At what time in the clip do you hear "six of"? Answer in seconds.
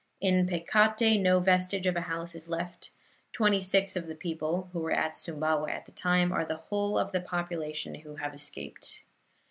3.61-4.07